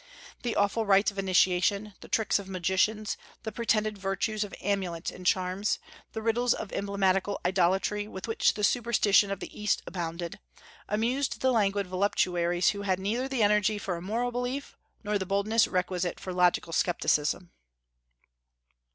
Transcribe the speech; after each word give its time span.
The 0.41 0.55
awful 0.55 0.83
rites 0.83 1.11
of 1.11 1.19
initiation, 1.19 1.93
the 1.99 2.07
tricks 2.07 2.39
of 2.39 2.49
magicians, 2.49 3.17
the 3.43 3.51
pretended 3.51 3.99
virtues 3.99 4.43
of 4.43 4.51
amulets 4.59 5.11
and 5.11 5.27
charms, 5.27 5.77
the 6.13 6.23
riddles 6.23 6.55
of 6.55 6.73
emblematical 6.73 7.39
idolatry 7.45 8.07
with 8.07 8.27
which 8.27 8.55
the 8.55 8.63
superstition 8.63 9.29
of 9.29 9.39
the 9.39 9.61
East 9.61 9.83
abounded, 9.85 10.39
amused 10.89 11.41
the 11.41 11.51
languid 11.51 11.85
voluptuaries 11.85 12.69
who 12.69 12.81
had 12.81 12.99
neither 12.99 13.27
the 13.29 13.43
energy 13.43 13.77
for 13.77 13.95
a 13.95 14.01
moral 14.01 14.31
belief 14.31 14.75
nor 15.03 15.19
the 15.19 15.25
boldness 15.27 15.67
requisite 15.67 16.19
for 16.19 16.33
logical 16.33 16.73
scepticism." 16.73 17.51